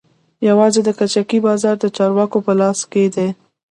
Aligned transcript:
يوازې 0.49 0.79
د 0.83 0.89
کجکي 0.99 1.39
بازار 1.47 1.75
د 1.79 1.85
چارواکو 1.95 2.37
په 2.45 2.51
لاس 2.59 2.79
کښې 2.91 3.03
دى. 3.15 3.29